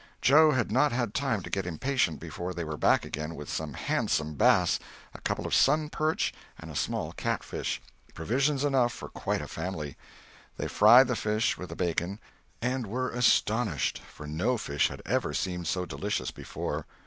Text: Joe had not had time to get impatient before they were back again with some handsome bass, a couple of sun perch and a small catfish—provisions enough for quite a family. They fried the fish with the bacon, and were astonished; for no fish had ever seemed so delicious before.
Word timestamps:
Joe 0.19 0.49
had 0.49 0.71
not 0.71 0.91
had 0.91 1.13
time 1.13 1.43
to 1.43 1.49
get 1.51 1.67
impatient 1.67 2.19
before 2.19 2.55
they 2.55 2.63
were 2.63 2.75
back 2.75 3.05
again 3.05 3.35
with 3.35 3.51
some 3.51 3.73
handsome 3.73 4.33
bass, 4.33 4.79
a 5.13 5.21
couple 5.21 5.45
of 5.45 5.53
sun 5.53 5.89
perch 5.91 6.33
and 6.57 6.71
a 6.71 6.75
small 6.75 7.11
catfish—provisions 7.11 8.63
enough 8.63 8.91
for 8.93 9.09
quite 9.09 9.43
a 9.43 9.47
family. 9.47 9.97
They 10.57 10.67
fried 10.67 11.07
the 11.07 11.15
fish 11.15 11.55
with 11.55 11.69
the 11.69 11.75
bacon, 11.75 12.19
and 12.63 12.87
were 12.87 13.11
astonished; 13.11 13.99
for 13.99 14.25
no 14.25 14.57
fish 14.57 14.87
had 14.87 15.03
ever 15.05 15.35
seemed 15.35 15.67
so 15.67 15.85
delicious 15.85 16.31
before. 16.31 16.87